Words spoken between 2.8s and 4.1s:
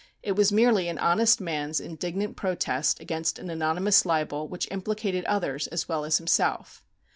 against an anonymous